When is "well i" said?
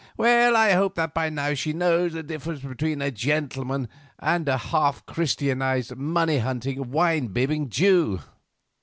0.17-0.71